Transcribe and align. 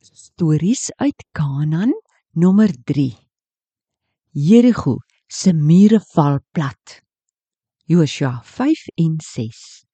Stories 0.00 0.90
uit 0.96 1.24
Kanaan 1.32 1.92
nommer 2.30 2.70
3. 2.84 3.16
Jerigo 4.30 4.96
se 5.26 5.52
mure 5.52 6.00
val 6.14 6.38
plat. 6.52 7.02
Josua 7.84 8.40
5 8.44 8.86
en 8.94 9.14
6. 9.18 9.84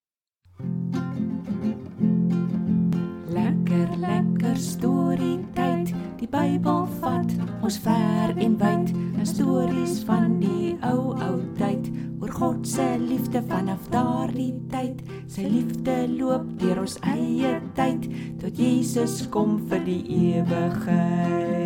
Lekker 3.27 3.97
lekker 3.97 4.57
storie 4.57 5.41
tyd. 5.55 5.84
Die 6.25 6.31
Bybel 6.33 6.87
vat 7.03 7.33
ons 7.61 7.75
ver 7.85 8.31
en 8.41 8.55
wyd. 8.57 8.89
'n 9.21 9.27
Stories 9.29 9.99
van 10.09 10.39
die 10.41 10.73
ou 10.89 11.13
ou 11.13 11.35
tyd 11.59 11.91
oor 12.17 12.33
God 12.33 12.65
se 12.65 12.87
liefde 12.97 13.43
vanaf 13.51 13.91
daardie 13.93 14.55
tyd. 14.73 15.03
Sy 15.29 15.45
liefde 15.53 16.09
loop 16.09 16.47
deur 16.63 16.81
ons 16.81 16.97
eie 17.13 17.51
tyd 17.77 18.09
tot 18.41 18.57
Jesus 18.57 19.29
kom 19.29 19.59
vir 19.69 19.85
die 19.85 20.01
ewigheid. 20.41 21.61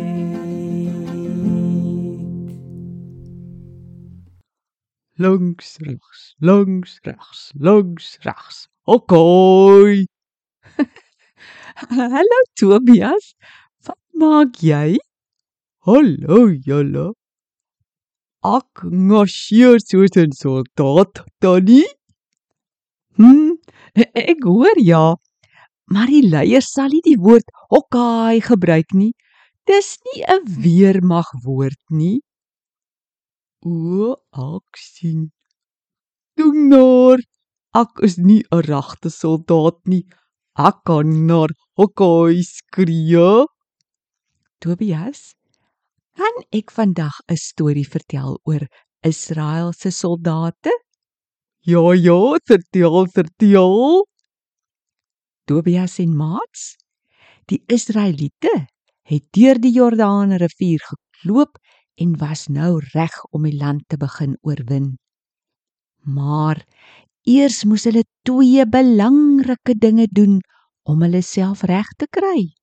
Langs 5.23 5.71
regs, 5.87 6.35
langs 6.43 6.99
regs, 7.07 7.47
langs 7.55 8.11
regs. 8.27 8.67
Okay. 8.83 10.03
Hallo 11.95 12.43
Tobias. 12.59 13.31
Maak 14.17 14.57
jy? 14.63 14.97
Hallo 15.85 16.49
julle. 16.67 17.13
Ek 18.43 18.83
marcheer 19.09 19.77
soos 19.83 20.15
'n 20.17 20.31
soldaat, 20.41 21.13
Tannie. 21.41 21.87
Hm, 23.17 23.57
ek 24.33 24.43
hoor 24.43 24.77
ja. 24.79 25.15
Maar 25.91 26.07
die 26.07 26.23
leier 26.33 26.61
sal 26.61 26.89
nie 26.93 27.01
die 27.03 27.17
woord 27.19 27.47
hokkai 27.71 28.39
gebruik 28.41 28.93
nie. 28.93 29.13
Dis 29.67 29.97
nie 30.05 30.23
'n 30.23 30.43
weermag 30.63 31.29
woord 31.45 31.79
nie. 31.89 32.21
O, 33.65 34.15
ek 34.33 34.77
sien. 34.77 35.31
Doenaar, 36.37 37.19
ek 37.75 37.91
is 38.07 38.17
nie 38.17 38.43
'n 38.51 38.61
regte 38.69 39.09
soldaat 39.09 39.79
nie. 39.85 40.05
Ek 40.57 40.77
kan 40.85 41.25
naar 41.27 41.51
hokkai 41.77 42.41
skree. 42.43 43.45
Tobias, 44.59 45.35
kan 46.19 46.35
ek 46.51 46.71
vandag 46.75 47.15
'n 47.31 47.39
storie 47.39 47.87
vertel 47.87 48.39
oor 48.43 48.67
Israel 49.07 49.71
se 49.71 49.89
soldate? 49.89 50.73
Ja, 51.63 51.93
ja, 51.95 52.35
vertel, 52.43 53.07
vertel. 53.07 54.03
Tobias 55.47 55.95
en 56.03 56.11
maats, 56.15 56.75
die 57.47 57.63
Israeliete 57.71 58.67
het 59.07 59.25
deur 59.31 59.55
die 59.63 59.71
Jordaanrivier 59.71 60.83
gekloop 60.91 61.55
en 61.95 62.17
was 62.19 62.47
nou 62.51 62.81
reg 62.91 63.15
om 63.31 63.47
die 63.47 63.55
land 63.55 63.87
te 63.87 63.97
begin 63.97 64.35
oorwin. 64.43 64.97
Maar 66.03 66.65
eers 67.23 67.63
moes 67.63 67.87
hulle 67.87 68.03
twee 68.27 68.67
belangrike 68.67 69.79
dinge 69.79 70.07
doen 70.11 70.39
om 70.83 71.01
hulle 71.07 71.23
self 71.23 71.63
reg 71.63 71.87
te 71.95 72.07
kry. 72.11 72.58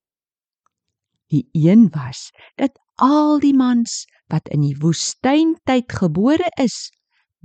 Die 1.33 1.49
een 1.53 1.89
was 1.95 2.31
dat 2.55 2.79
al 2.95 3.41
die 3.43 3.55
mans 3.55 4.05
wat 4.31 4.49
in 4.49 4.63
die 4.63 4.77
woestyntyd 4.79 5.93
gebore 5.93 6.49
is, 6.63 6.91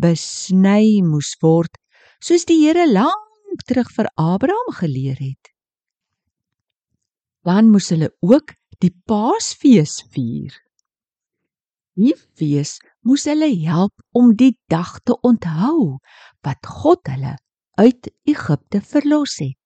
besny 0.01 1.01
moes 1.05 1.35
word, 1.41 1.73
soos 2.21 2.45
die 2.49 2.61
Here 2.63 2.87
lank 2.89 3.65
terug 3.67 3.91
vir 3.93 4.09
Abraham 4.15 4.73
geleer 4.77 5.19
het. 5.19 5.53
Dan 7.45 7.71
moes 7.73 7.89
hulle 7.93 8.11
ook 8.21 8.53
die 8.81 8.93
Paasfees 9.09 10.01
vier. 10.13 10.53
Die 11.97 12.13
fees 12.37 12.77
moes 13.05 13.25
hulle 13.29 13.49
help 13.65 13.93
om 14.17 14.33
die 14.37 14.53
dag 14.71 14.99
te 15.05 15.17
onthou 15.27 15.97
wat 16.45 16.69
God 16.81 17.09
hulle 17.11 17.35
uit 17.81 18.09
Egipte 18.29 18.81
verlos 18.81 19.37
het. 19.41 19.60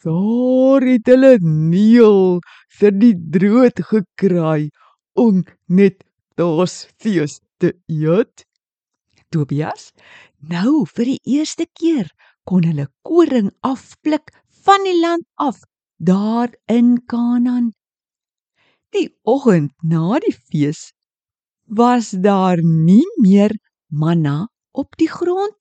Daar 0.00 0.80
het 0.88 1.08
hulle 1.12 1.34
neel 1.44 2.38
vir 2.80 2.94
die 2.96 3.16
drood 3.34 3.82
gekraai 3.84 4.70
om 5.12 5.42
net 5.68 5.98
daas 6.40 6.86
fees 6.96 7.40
te 7.60 7.74
eet. 7.84 8.46
Tobias, 9.28 9.90
nou 10.40 10.86
vir 10.88 11.12
die 11.12 11.20
eerste 11.36 11.66
keer 11.76 12.08
kon 12.48 12.64
hulle 12.64 12.88
koring 13.04 13.52
afpluk 13.60 14.32
van 14.64 14.88
die 14.88 14.96
land 15.02 15.28
af 15.36 15.60
daar 16.00 16.48
in 16.72 16.96
Kanaan. 17.04 17.68
Die 18.96 19.10
oggend 19.28 19.76
na 19.84 20.16
die 20.24 20.32
fees 20.32 20.94
was 21.68 22.14
daar 22.24 22.64
nie 22.64 23.04
meer 23.20 23.52
manna 23.92 24.48
op 24.72 24.96
die 24.96 25.12
grond. 25.12 25.59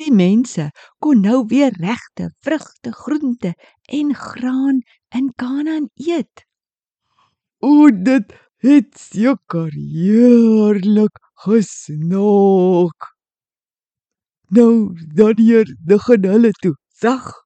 Die 0.00 0.12
mense 0.12 0.70
kon 0.98 1.22
nou 1.22 1.44
weer 1.50 1.72
regte 1.78 2.30
vrugte, 2.42 2.92
groente 2.92 3.54
en 3.88 4.14
graan 4.14 4.82
in 5.14 5.30
Kanaan 5.36 5.88
eet. 5.94 6.46
O, 7.60 7.90
dit 7.90 8.34
het 8.64 8.90
seker 8.98 9.70
heerlik 9.72 11.18
gesnook. 11.46 13.14
Nou, 14.54 14.94
daardeur 15.14 15.70
begin 15.86 16.28
hulle 16.30 16.52
toe. 16.60 16.74
Sag, 16.94 17.44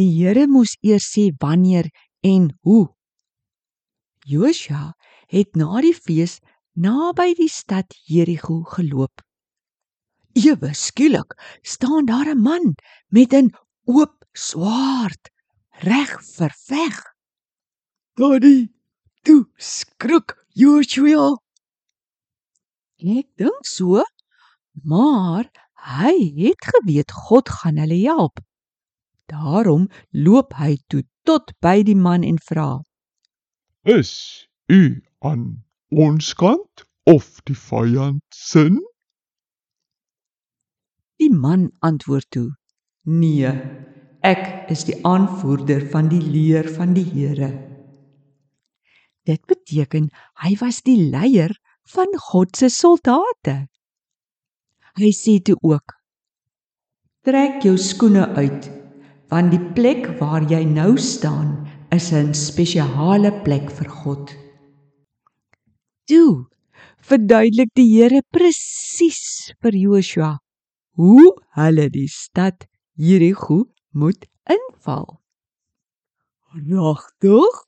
Die 0.00 0.08
Here 0.08 0.46
moes 0.48 0.72
eers 0.80 1.04
sê 1.12 1.24
wanneer 1.40 1.90
en 2.24 2.48
hoe. 2.64 2.86
Josua 4.24 4.94
het 5.28 5.52
na 5.60 5.82
die 5.84 5.92
fees 5.92 6.38
naby 6.72 7.34
die 7.36 7.50
stad 7.52 7.92
Jerigo 8.08 8.62
geloop. 8.72 9.20
Ewe 10.34 10.74
skielik 10.74 11.34
staan 11.62 12.04
daar 12.06 12.28
'n 12.34 12.42
man 12.42 12.74
met 13.08 13.32
'n 13.32 13.52
oop 13.84 14.24
swaard 14.32 15.30
reg 15.84 16.12
vir 16.36 16.52
veg. 16.68 16.96
daardie 18.14 18.72
toe 19.22 19.48
skrik 19.56 20.36
Joshua. 20.54 21.36
Ek 22.96 23.28
dink 23.36 23.66
so, 23.66 24.02
maar 24.84 25.50
hy 25.74 26.14
het 26.36 26.60
geweet 26.72 27.12
God 27.12 27.48
gaan 27.48 27.76
hulle 27.76 28.00
help. 28.04 28.40
Daarom 29.26 29.88
loop 30.10 30.54
hy 30.54 30.76
toe 30.86 31.02
tot 31.24 31.52
by 31.60 31.82
die 31.82 31.96
man 31.96 32.22
en 32.22 32.38
vra: 32.38 32.82
Is 33.82 34.46
u 34.68 35.02
aan 35.18 35.64
ons 35.88 36.34
kant 36.34 36.84
of 37.04 37.40
die 37.44 37.56
vyand 37.56 38.22
sin? 38.30 38.80
Die 41.22 41.30
man 41.30 41.68
antwoord 41.86 42.26
toe: 42.34 42.48
Nee, 43.06 43.50
ek 44.26 44.70
is 44.74 44.80
die 44.88 44.96
aanvoerder 45.06 45.84
van 45.92 46.08
die 46.10 46.22
leer 46.22 46.66
van 46.74 46.96
die 46.96 47.04
Here. 47.06 47.50
Dit 49.28 49.44
beteken 49.46 50.08
hy 50.42 50.56
was 50.58 50.80
die 50.82 50.96
leier 51.12 51.54
van 51.94 52.10
God 52.26 52.58
se 52.58 52.72
soldate. 52.74 53.54
Hy 54.98 55.12
sê 55.14 55.36
toe 55.46 55.54
ook: 55.62 55.94
Trek 57.22 57.62
jou 57.62 57.76
skoene 57.78 58.26
uit, 58.34 58.66
want 59.30 59.54
die 59.54 59.62
plek 59.78 60.10
waar 60.18 60.42
jy 60.50 60.64
nou 60.66 60.96
staan 60.98 61.54
is 61.94 62.10
'n 62.10 62.34
spesiale 62.34 63.30
plek 63.46 63.70
vir 63.70 63.94
God. 64.02 64.34
Toe 66.10 66.50
verduidelik 66.98 67.70
die 67.78 67.90
Here 67.94 68.22
presies 68.34 69.52
vir 69.62 69.78
Joshua 69.86 70.41
hoe 70.98 71.32
hulle 71.56 71.88
die 71.90 72.08
stad 72.08 72.66
Jerigo 72.92 73.64
moet 73.90 74.26
inval. 74.44 75.20
Regtig? 76.52 77.60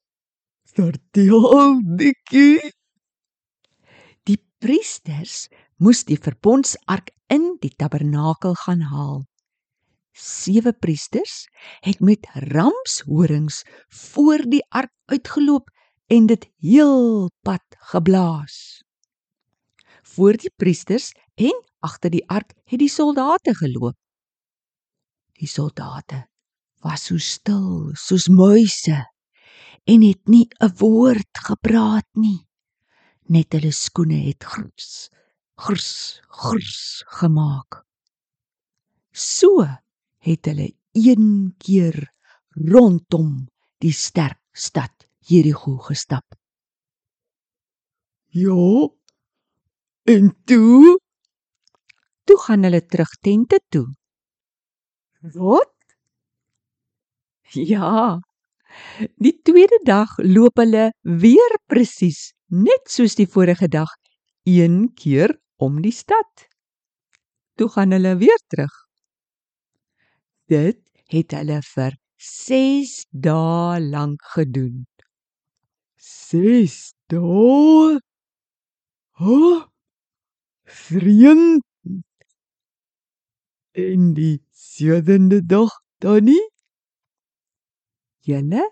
Vertel 0.75 1.81
dikkie. 1.96 2.72
Die 4.26 4.40
priesters 4.58 5.49
moes 5.78 6.02
die 6.04 6.19
verbondsark 6.19 7.12
in 7.32 7.54
die 7.62 7.70
tabernakel 7.70 8.56
gaan 8.64 8.82
haal. 8.90 9.22
Sewe 10.14 10.72
priesters 10.72 11.46
het 11.82 12.00
met 12.00 12.26
ramshorings 12.50 13.62
voor 13.88 14.44
die 14.50 14.62
ark 14.69 14.93
uitgeloop 15.10 15.70
en 16.06 16.26
dit 16.26 16.46
heel 16.62 17.31
pad 17.43 17.64
geblaas. 17.93 18.74
Voor 20.14 20.37
die 20.38 20.50
priesters 20.56 21.11
en 21.34 21.56
agter 21.82 22.12
die 22.14 22.22
ark 22.31 22.52
het 22.70 22.78
die 22.78 22.90
soldate 22.90 23.55
geloop. 23.58 23.96
Die 25.34 25.49
soldate 25.50 26.25
was 26.84 27.08
so 27.08 27.19
stil 27.19 27.90
soos 27.99 28.28
muise 28.31 29.00
en 29.90 30.05
het 30.06 30.22
nie 30.31 30.46
'n 30.61 30.70
woord 30.78 31.34
gepraat 31.49 32.06
nie. 32.14 32.46
Net 33.26 33.52
hulle 33.52 33.72
skoene 33.72 34.20
het 34.28 34.44
grus, 34.44 35.11
grus, 35.56 36.20
grus 36.28 37.02
gemaak. 37.19 37.82
So 39.12 39.66
het 40.19 40.46
hulle 40.46 40.69
een 40.93 41.55
keer 41.58 42.12
rondom 42.50 43.49
die 43.78 43.93
sterk 43.93 44.40
stad 44.52 45.08
Jerigo 45.19 45.76
gestap. 45.78 46.25
Ja. 48.28 49.03
En 50.04 50.34
toe, 50.44 50.98
Toe 52.24 52.38
gaan 52.40 52.62
hulle 52.64 52.80
terug 52.86 53.10
tente 53.20 53.60
toe. 53.68 53.86
wat? 55.20 55.72
Ja. 57.52 58.20
Die 59.16 59.40
tweede 59.42 59.80
dag 59.84 60.16
loop 60.18 60.56
hulle 60.60 60.90
weer 61.02 61.58
presies 61.68 62.32
net 62.48 62.88
soos 62.88 63.16
die 63.20 63.28
vorige 63.28 63.68
dag 63.68 63.92
een 64.48 64.90
keer 64.94 65.36
om 65.56 65.82
die 65.84 65.92
stad. 65.92 66.48
Toe 67.56 67.68
gaan 67.68 67.92
hulle 67.92 68.16
weer 68.16 68.40
terug. 68.48 68.72
Dit 70.48 70.80
het 71.12 71.36
hulle 71.36 71.60
vir 71.74 71.96
6 72.16 73.04
dae 73.10 73.80
lank 73.84 74.24
gedoen. 74.34 74.86
6 76.00 76.92
dae. 77.12 78.00
Ha? 79.20 79.74
Vriend. 80.64 81.62
En 83.72 84.12
die 84.14 84.46
sewende 84.50 85.40
dag 85.46 85.70
dan 85.99 86.25
nie? 86.25 86.44
Julle 88.25 88.62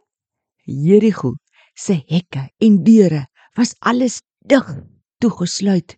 Jerigo 0.65 1.35
se 1.75 2.03
hekke 2.07 2.47
en 2.59 2.83
deure 2.85 3.27
was 3.59 3.75
alles 3.79 4.21
dig 4.39 4.69
toegesluit 5.19 5.97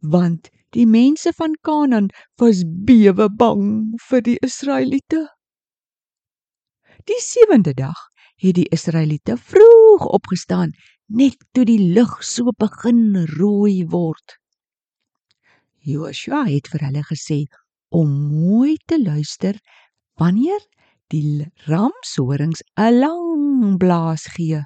want 0.00 0.48
die 0.74 0.86
mense 0.86 1.32
van 1.36 1.54
Kanaan 1.60 2.08
was 2.40 2.62
bewe 2.64 3.28
bang 3.28 3.92
vir 4.08 4.22
die 4.24 4.38
Israeliete. 4.40 5.26
Die 7.04 7.20
sewende 7.20 7.74
dag 7.74 8.08
het 8.40 8.56
die 8.56 8.68
Israeliete 8.72 9.36
vroeg 9.36 10.06
opgestaan 10.06 10.72
net 11.06 11.36
toe 11.52 11.66
die 11.68 11.92
lug 11.92 12.22
so 12.24 12.54
begin 12.56 13.26
rooi 13.36 13.84
word. 13.84 14.39
Joshua 15.80 16.44
het 16.44 16.68
vir 16.72 16.84
hulle 16.86 17.02
gesê 17.08 17.44
om 17.90 18.10
mooi 18.10 18.76
te 18.86 18.98
luister 19.00 19.56
wanneer 20.20 20.60
die 21.10 21.46
ramshorings 21.66 22.62
'n 22.76 23.00
lang 23.00 23.78
blaas 23.78 24.26
gee. 24.36 24.62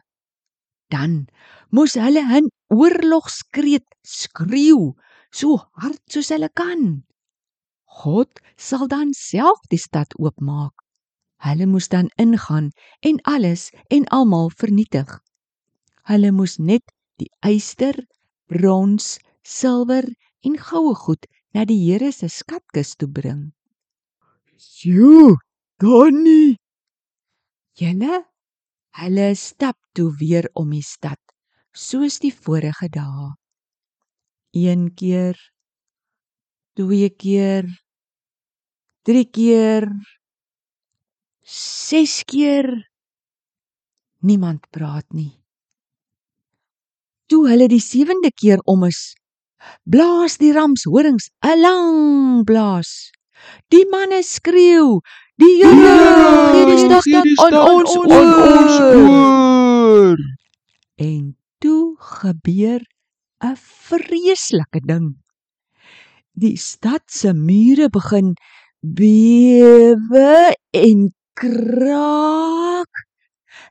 Dan 0.91 1.27
moes 1.71 1.95
hulle 1.95 2.23
'n 2.23 2.51
oorlogskreet 2.69 3.87
skreeu 4.03 4.95
so 5.31 5.57
hard 5.81 6.03
soos 6.11 6.29
hulle 6.35 6.51
kan. 6.53 7.05
God 8.03 8.41
sal 8.57 8.89
dan 8.89 9.15
self 9.15 9.61
die 9.71 9.79
stad 9.79 10.11
oopmaak. 10.19 10.75
Hulle 11.47 11.67
moes 11.67 11.89
dan 11.89 12.11
ingaan 12.19 12.71
en 13.01 13.21
alles 13.23 13.71
en 13.89 14.05
almal 14.09 14.51
vernietig. 14.51 15.21
Hulle 16.11 16.31
moes 16.33 16.59
net 16.59 16.85
die 17.21 17.31
yster, 17.47 17.97
brons, 18.51 19.19
silwer 19.43 20.05
en 20.45 20.59
goue 20.61 20.95
goed 20.95 21.27
na 21.55 21.65
die 21.65 21.81
Here 21.81 22.13
se 22.13 22.29
skatkis 22.29 22.95
toe 22.99 23.09
bring. 23.09 23.53
Sjoe, 24.59 25.37
dan 25.81 26.23
nie. 26.25 26.57
Julle 27.79 28.25
hulle 28.95 29.29
stap 29.35 29.79
toe 29.95 30.13
weer 30.21 30.47
om 30.55 30.71
die 30.71 30.85
stad 30.87 31.19
soos 31.75 32.21
die 32.23 32.33
vorige 32.33 32.89
dae. 32.95 33.33
Een 34.55 34.93
keer, 34.95 35.35
twee 36.79 37.11
keer, 37.11 37.67
drie 39.03 39.27
keer, 39.27 39.89
ses 41.43 42.23
keer. 42.23 42.71
Niemand 44.23 44.71
praat 44.71 45.11
nie. 45.13 45.35
Toe 47.27 47.49
hulle 47.51 47.67
die 47.69 47.83
sewende 47.83 48.31
keer 48.31 48.63
om 48.71 48.87
is, 48.87 49.17
blaas 49.85 50.39
die 50.39 50.53
ramshorings 50.53 51.31
'n 51.43 51.61
lang 51.61 52.45
blaas. 52.45 53.11
Die 53.69 53.87
manne 53.91 54.23
skreeu: 54.23 55.01
"Die 55.37 55.57
Here 55.61 56.53
gee 56.53 56.67
die 56.71 56.81
stad 56.85 57.05
aan 57.45 57.57
ons 57.75 57.93
aan 57.97 58.13
ons 58.13 58.77
oor." 58.81 60.19
En 60.97 61.37
toe 61.59 61.97
gebeur 61.99 62.81
'n 63.41 63.57
vreeslike 63.57 64.81
ding. 64.87 65.09
Die 66.33 66.57
stad 66.57 67.03
se 67.07 67.33
mure 67.33 67.89
begin 67.89 68.35
bewe 68.81 70.55
en 70.71 71.15
kraak. 71.35 72.93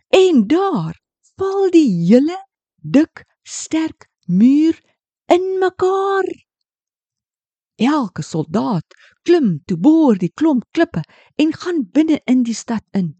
En 0.10 0.48
daar 0.48 0.96
val 1.36 1.70
die 1.74 1.90
hele 2.08 2.38
dik 2.82 3.26
sterk 3.44 4.08
muur 4.26 4.80
in 5.32 5.60
mekaar. 5.60 6.28
Elke 7.76 8.22
soldaat 8.22 8.86
klim 9.24 9.62
toe 9.66 9.78
boor 9.78 10.18
die 10.20 10.32
klomp 10.32 10.66
klippe 10.72 11.04
en 11.36 11.54
gaan 11.54 11.84
binne 11.92 12.22
in 12.30 12.44
die 12.44 12.58
stad 12.58 12.86
in. 12.92 13.16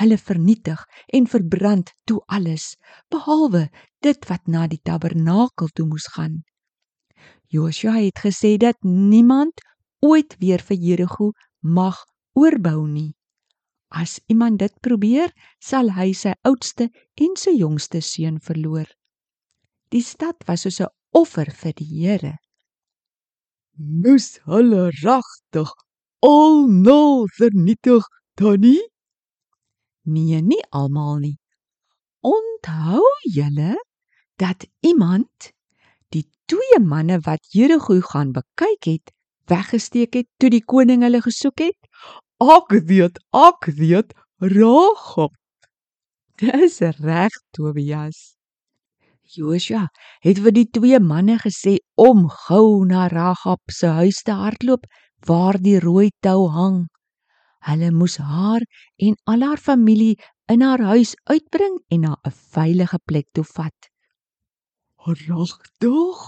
Hulle 0.00 0.16
vernietig 0.16 0.80
en 1.12 1.26
verbrand 1.28 1.92
toe 2.08 2.22
alles 2.26 2.76
behalwe 3.12 3.68
dit 4.00 4.28
wat 4.28 4.46
na 4.46 4.66
die 4.70 4.80
tabernakel 4.80 5.68
toe 5.74 5.86
moes 5.86 6.06
gaan. 6.14 6.40
Joshua 7.50 7.98
het 7.98 8.22
gesê 8.22 8.56
dat 8.56 8.78
niemand 8.86 9.60
ooit 10.00 10.36
weer 10.38 10.62
vir 10.62 10.76
Jerigo 10.76 11.32
mag 11.60 11.98
oorbou 12.32 12.86
nie. 12.86 13.16
As 13.90 14.20
iemand 14.30 14.60
dit 14.62 14.74
probeer, 14.80 15.32
sal 15.58 15.90
hy 15.96 16.12
sy 16.14 16.32
oudste 16.46 16.88
en 17.18 17.34
sy 17.36 17.56
jongste 17.58 18.00
seun 18.00 18.38
verloor. 18.38 18.86
Die 19.90 20.04
stad 20.06 20.46
was 20.46 20.62
soos 20.62 20.80
'n 20.80 20.94
offer 21.10 21.50
vir 21.50 21.74
die 21.78 21.88
Here. 21.90 22.36
Moes 23.76 24.38
hulle 24.44 24.90
regtig 25.02 25.70
al 26.22 26.66
nul 26.68 27.28
vernietig 27.36 28.06
dan 28.36 28.60
nie? 28.60 28.82
Nee, 30.04 30.40
nie 30.42 30.62
almal 30.70 31.20
nie. 31.20 31.36
Onthou 32.20 33.04
julle 33.24 33.76
dat 34.36 34.66
iemand 34.80 35.52
die 36.12 36.26
twee 36.46 36.80
manne 36.80 37.20
wat 37.24 37.52
Jerigo 37.54 38.00
gaan 38.00 38.32
bekyk 38.32 38.84
het, 38.84 39.12
weggesteek 39.48 40.14
het 40.14 40.28
toe 40.38 40.50
die 40.50 40.64
koning 40.64 41.04
hulle 41.06 41.22
gesoek 41.24 41.64
het? 41.64 41.78
Ek 42.40 42.72
weet, 42.88 43.20
ek 43.36 43.70
weet, 43.76 44.12
Ragab. 44.40 45.32
Dis 46.40 46.80
reg, 46.80 47.34
Tobias. 47.52 48.39
Joshua 49.36 49.86
het 50.24 50.40
vir 50.42 50.54
die 50.56 50.66
twee 50.66 50.98
manne 50.98 51.36
gesê 51.38 51.76
om 51.94 52.24
gou 52.46 52.84
na 52.86 53.06
Ragab 53.12 53.60
se 53.70 53.86
huis 54.00 54.22
te 54.26 54.34
hardloop 54.34 54.86
waar 55.28 55.58
die 55.62 55.78
rooi 55.78 56.10
tou 56.24 56.48
hang. 56.50 56.88
Hulle 57.68 57.90
moes 57.92 58.16
haar 58.18 58.64
en 58.98 59.14
al 59.30 59.44
haar 59.46 59.60
familie 59.60 60.16
in 60.50 60.64
haar 60.66 60.82
huis 60.92 61.14
uitbring 61.30 61.78
en 61.94 62.00
na 62.06 62.16
'n 62.26 62.34
veilige 62.54 62.98
plek 63.06 63.26
toe 63.34 63.44
vat. 63.44 63.90
Regtig? 65.06 66.18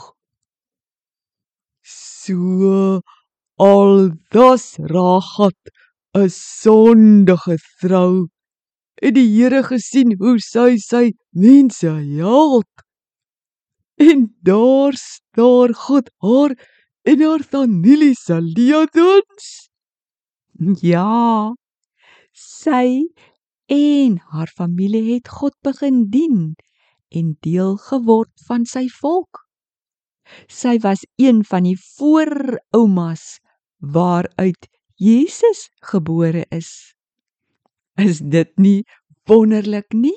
So 1.83 3.01
al 3.59 4.11
das 4.31 4.77
Ragab 4.79 5.59
'n 6.15 6.29
sondige 6.31 7.59
vrou. 7.81 8.29
Het 9.03 9.15
die 9.15 9.29
Here 9.35 9.63
gesien 9.63 10.15
hoe 10.19 10.39
sy 10.39 10.77
sy 10.79 11.11
mense 11.33 11.91
help? 11.91 12.71
En 13.95 14.37
daar 14.41 14.93
staar 14.97 15.75
God 15.75 16.11
haar 16.17 16.57
en 17.03 17.21
haar 17.21 17.43
familie 17.43 18.15
se 18.15 18.41
leedens. 18.41 19.69
Ja. 20.81 21.53
Sy 22.33 23.13
en 23.67 24.19
haar 24.33 24.49
familie 24.49 25.15
het 25.15 25.29
God 25.29 25.57
begin 25.63 26.07
dien 26.11 26.55
en 27.13 27.37
deel 27.41 27.77
geword 27.77 28.33
van 28.47 28.65
sy 28.69 28.87
volk. 29.01 29.43
Sy 30.49 30.79
was 30.81 31.05
een 31.21 31.43
van 31.45 31.67
die 31.69 31.77
vooroumas 31.77 33.41
waaruit 33.79 34.69
Jesus 34.97 35.69
gebore 35.83 36.47
is. 36.55 36.95
Is 37.99 38.23
dit 38.23 38.53
nie 38.57 38.85
wonderlik 39.29 39.93
nie? 39.93 40.17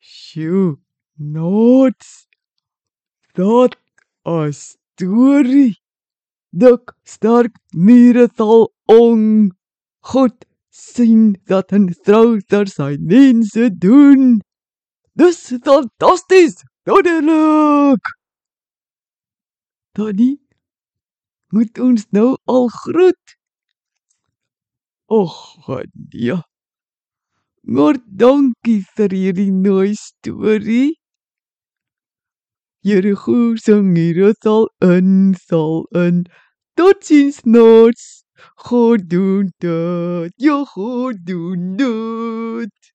Sjoe, 0.00 0.80
nots. 1.18 2.26
Dat 3.34 3.76
'n 4.24 4.52
storie. 4.52 5.78
Dik 6.50 6.94
sterk 7.02 7.54
mure 7.72 8.28
sal 8.36 8.72
on. 8.86 9.52
God 10.00 10.34
sien 10.70 11.36
dat 11.46 11.72
'n 11.72 11.86
trou 12.04 12.40
ter 12.40 12.66
sy 12.66 12.96
mense 13.00 13.64
doen. 13.78 14.40
Dis 15.14 15.40
fantasties. 15.62 16.54
Wonderlik. 16.86 18.04
Daddy, 19.94 20.36
moet 21.54 21.78
ons 21.78 22.06
nou 22.10 22.36
al 22.44 22.68
groet? 22.68 23.36
Och, 25.06 25.36
nee. 25.92 26.40
Maar 27.62 27.96
dankie 28.04 28.82
vir 28.96 29.14
hierdie 29.14 29.52
mooi 29.52 29.94
storie. 29.94 30.96
Jericho 32.84 33.56
sing 33.56 33.96
hier 33.96 34.34
sal 34.42 34.68
in 34.82 35.34
sal 35.40 35.86
in. 35.96 36.26
Totsiens 36.76 37.40
nots. 37.44 38.24
God 38.56 39.08
doen 39.08 39.52
dit. 39.58 40.32
Ja, 40.36 40.64
God 40.64 41.16
doen 41.24 41.76
dit. 41.80 42.92